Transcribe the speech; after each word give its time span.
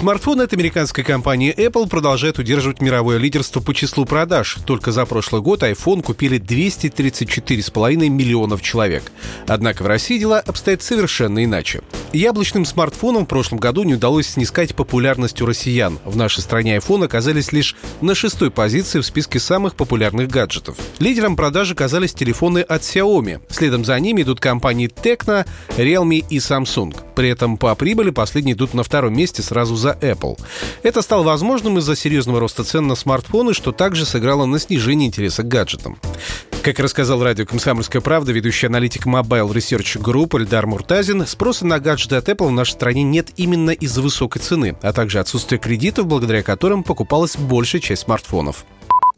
Смартфоны 0.00 0.44
от 0.44 0.54
американской 0.54 1.04
компании 1.04 1.54
Apple 1.54 1.86
продолжают 1.86 2.38
удерживать 2.38 2.80
мировое 2.80 3.18
лидерство 3.18 3.60
по 3.60 3.74
числу 3.74 4.06
продаж. 4.06 4.56
Только 4.64 4.92
за 4.92 5.04
прошлый 5.04 5.42
год 5.42 5.62
iPhone 5.62 6.00
купили 6.00 6.40
234,5 6.40 8.08
миллионов 8.08 8.62
человек. 8.62 9.02
Однако 9.46 9.82
в 9.82 9.86
России 9.86 10.18
дела 10.18 10.40
обстоят 10.40 10.82
совершенно 10.82 11.44
иначе. 11.44 11.82
Яблочным 12.14 12.64
смартфонам 12.64 13.26
в 13.26 13.28
прошлом 13.28 13.58
году 13.58 13.82
не 13.82 13.92
удалось 13.92 14.28
снискать 14.28 14.74
популярность 14.74 15.42
у 15.42 15.46
россиян. 15.46 15.98
В 16.06 16.16
нашей 16.16 16.40
стране 16.40 16.78
iPhone 16.78 17.04
оказались 17.04 17.52
лишь 17.52 17.76
на 18.00 18.14
шестой 18.14 18.50
позиции 18.50 19.00
в 19.00 19.04
списке 19.04 19.38
самых 19.38 19.74
популярных 19.74 20.28
гаджетов. 20.28 20.78
Лидером 20.98 21.36
продажи 21.36 21.74
оказались 21.74 22.14
телефоны 22.14 22.60
от 22.60 22.80
Xiaomi. 22.80 23.42
Следом 23.50 23.84
за 23.84 24.00
ними 24.00 24.22
идут 24.22 24.40
компании 24.40 24.88
Tecno, 24.88 25.46
Realme 25.76 26.24
и 26.26 26.38
Samsung. 26.38 26.96
При 27.14 27.28
этом 27.28 27.56
по 27.56 27.74
прибыли 27.74 28.10
последние 28.10 28.54
идут 28.54 28.74
на 28.74 28.82
втором 28.82 29.14
месте 29.14 29.42
сразу 29.42 29.76
за 29.76 29.96
Apple. 30.00 30.38
Это 30.82 31.02
стало 31.02 31.22
возможным 31.22 31.78
из-за 31.78 31.96
серьезного 31.96 32.40
роста 32.40 32.64
цен 32.64 32.86
на 32.86 32.94
смартфоны, 32.94 33.54
что 33.54 33.72
также 33.72 34.06
сыграло 34.06 34.46
на 34.46 34.58
снижение 34.58 35.08
интереса 35.08 35.42
к 35.42 35.48
гаджетам. 35.48 35.98
Как 36.62 36.78
рассказал 36.78 37.22
радио 37.22 37.46
«Комсомольская 37.46 38.02
правда», 38.02 38.32
ведущий 38.32 38.66
аналитик 38.66 39.06
Mobile 39.06 39.50
Research 39.50 39.98
Group 39.98 40.38
Эльдар 40.38 40.66
Муртазин, 40.66 41.26
спроса 41.26 41.64
на 41.64 41.80
гаджеты 41.80 42.16
от 42.16 42.28
Apple 42.28 42.48
в 42.48 42.52
нашей 42.52 42.72
стране 42.72 43.02
нет 43.02 43.30
именно 43.36 43.70
из-за 43.70 44.02
высокой 44.02 44.40
цены, 44.42 44.76
а 44.82 44.92
также 44.92 45.20
отсутствия 45.20 45.56
кредитов, 45.56 46.06
благодаря 46.06 46.42
которым 46.42 46.82
покупалась 46.82 47.36
большая 47.36 47.80
часть 47.80 48.02
смартфонов. 48.02 48.66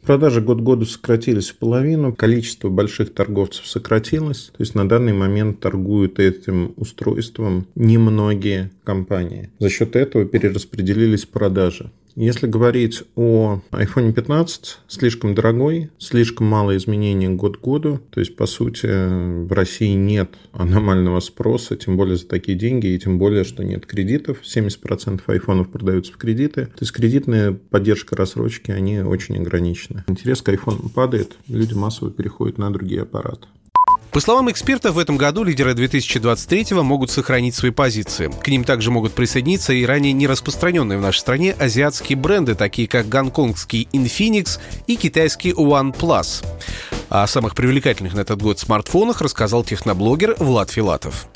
Продажи 0.05 0.41
год 0.41 0.59
году 0.59 0.85
сократились 0.85 1.49
в 1.49 1.55
половину, 1.55 2.13
количество 2.13 2.67
больших 2.67 3.13
торговцев 3.13 3.65
сократилось. 3.65 4.51
То 4.55 4.61
есть 4.61 4.75
на 4.75 4.87
данный 4.87 5.13
момент 5.13 5.61
торгуют 5.61 6.19
этим 6.19 6.73
устройством 6.75 7.67
немногие 7.75 8.69
компании. 8.83 9.49
За 9.59 9.69
счет 9.69 9.95
этого 9.95 10.25
перераспределились 10.25 11.25
продажи. 11.25 11.89
Если 12.15 12.45
говорить 12.45 13.03
о 13.15 13.61
iPhone 13.71 14.13
15, 14.13 14.79
слишком 14.87 15.33
дорогой, 15.33 15.89
слишком 15.97 16.45
мало 16.45 16.77
изменений 16.77 17.27
год 17.29 17.57
к 17.57 17.61
году. 17.61 18.01
То 18.11 18.19
есть, 18.19 18.35
по 18.35 18.45
сути, 18.45 18.85
в 18.85 19.51
России 19.51 19.93
нет 19.93 20.35
аномального 20.51 21.19
спроса, 21.21 21.75
тем 21.75 21.97
более 21.97 22.17
за 22.17 22.27
такие 22.27 22.55
деньги, 22.55 22.87
и 22.87 22.99
тем 22.99 23.17
более, 23.17 23.43
что 23.43 23.63
нет 23.63 23.87
кредитов. 23.87 24.41
70% 24.43 25.21
айфонов 25.25 25.69
продаются 25.69 26.13
в 26.13 26.17
кредиты. 26.17 26.67
То 26.67 26.81
есть, 26.81 26.91
кредитная 26.91 27.51
поддержка 27.51 28.15
рассрочки, 28.15 28.69
они 28.69 28.99
очень 28.99 29.37
ограничены. 29.37 30.03
Интерес 30.07 30.43
к 30.43 30.49
iPhone 30.49 30.89
падает, 30.89 31.35
люди 31.47 31.73
массово 31.73 32.11
переходят 32.11 32.59
на 32.59 32.71
другие 32.71 33.01
аппараты. 33.01 33.47
По 34.13 34.19
словам 34.19 34.51
экспертов, 34.51 34.93
в 34.93 34.99
этом 34.99 35.17
году 35.17 35.43
лидеры 35.43 35.73
2023-го 35.73 36.83
могут 36.83 37.09
сохранить 37.09 37.55
свои 37.55 37.71
позиции. 37.71 38.29
К 38.43 38.47
ним 38.47 38.63
также 38.63 38.91
могут 38.91 39.13
присоединиться 39.13 39.73
и 39.73 39.83
ранее 39.87 40.13
не 40.13 40.27
распространенные 40.27 40.99
в 40.99 41.01
нашей 41.01 41.17
стране 41.17 41.55
азиатские 41.57 42.15
бренды, 42.15 42.53
такие 42.53 42.87
как 42.87 43.09
гонконгский 43.09 43.89
Infinix 43.91 44.59
и 44.85 44.97
китайский 44.97 45.51
OnePlus. 45.51 46.45
О 47.09 47.25
самых 47.25 47.55
привлекательных 47.55 48.13
на 48.13 48.19
этот 48.19 48.39
год 48.39 48.59
смартфонах 48.59 49.19
рассказал 49.19 49.63
техноблогер 49.63 50.35
Влад 50.37 50.69
Филатов. 50.69 51.27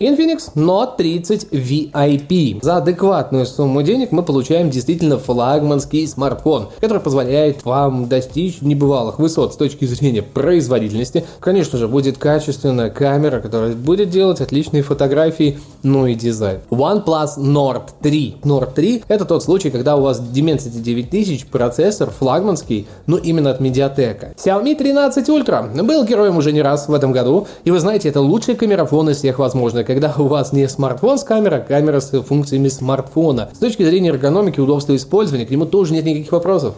Infinix 0.00 0.56
Note 0.56 0.96
30 0.96 1.52
VIP. 1.52 2.58
За 2.62 2.78
адекватную 2.78 3.46
сумму 3.46 3.80
денег 3.84 4.10
мы 4.10 4.24
получаем 4.24 4.68
действительно 4.68 5.18
флагманский 5.20 6.08
смартфон, 6.08 6.70
который 6.80 6.98
позволяет 6.98 7.64
вам 7.64 8.08
достичь 8.08 8.60
небывалых 8.60 9.20
высот 9.20 9.54
с 9.54 9.56
точки 9.56 9.84
зрения 9.84 10.22
производительности. 10.22 11.24
Конечно 11.38 11.78
же, 11.78 11.86
будет 11.86 12.18
качественная 12.18 12.90
камера, 12.90 13.38
которая 13.38 13.74
будет 13.74 14.10
делать 14.10 14.40
отличные 14.40 14.82
фотографии, 14.82 15.60
ну 15.84 16.08
и 16.08 16.16
дизайн. 16.16 16.58
OnePlus 16.70 17.38
Nord 17.38 17.90
3. 18.02 18.38
Nord 18.42 18.74
3 18.74 19.04
это 19.06 19.24
тот 19.24 19.44
случай, 19.44 19.70
когда 19.70 19.94
у 19.94 20.00
вас 20.00 20.20
Dimensity 20.20 20.80
9000 20.80 21.46
процессор 21.46 22.10
флагманский, 22.10 22.88
ну 23.06 23.16
именно 23.16 23.52
от 23.52 23.60
Mediatek. 23.60 24.34
Xiaomi 24.44 24.74
13 24.74 25.28
Ultra 25.28 25.84
был 25.84 26.02
героем 26.02 26.36
уже 26.36 26.50
не 26.50 26.62
раз 26.62 26.88
в 26.88 26.94
этом 26.94 27.12
году, 27.12 27.46
и 27.62 27.70
вы 27.70 27.78
знаете, 27.78 28.08
это 28.08 28.20
лучший 28.20 28.56
камерафон 28.56 29.08
из 29.10 29.18
всех 29.18 29.38
возможных 29.38 29.83
когда 29.84 30.14
у 30.18 30.26
вас 30.26 30.52
не 30.52 30.68
смартфон 30.68 31.18
с 31.18 31.24
камерой, 31.24 31.60
а 31.60 31.62
камера 31.62 32.00
с 32.00 32.10
функциями 32.22 32.68
смартфона. 32.68 33.50
С 33.52 33.58
точки 33.58 33.82
зрения 33.82 34.10
эргономики, 34.10 34.60
удобства 34.60 34.96
использования, 34.96 35.46
к 35.46 35.50
нему 35.50 35.66
тоже 35.66 35.92
нет 35.92 36.04
никаких 36.04 36.32
вопросов. 36.32 36.74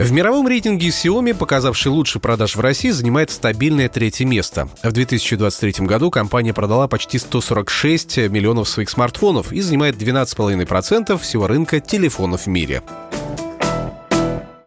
В 0.00 0.12
мировом 0.12 0.48
рейтинге 0.48 0.88
Xiaomi, 0.88 1.34
показавший 1.34 1.92
лучший 1.92 2.22
продаж 2.22 2.56
в 2.56 2.60
России, 2.60 2.88
занимает 2.88 3.30
стабильное 3.30 3.90
третье 3.90 4.24
место. 4.24 4.66
В 4.82 4.92
2023 4.92 5.86
году 5.86 6.10
компания 6.10 6.54
продала 6.54 6.88
почти 6.88 7.18
146 7.18 8.16
миллионов 8.28 8.66
своих 8.66 8.88
смартфонов 8.88 9.52
и 9.52 9.60
занимает 9.60 9.96
12,5% 9.96 11.18
всего 11.18 11.46
рынка 11.46 11.80
телефонов 11.80 12.42
в 12.42 12.46
мире. 12.46 12.82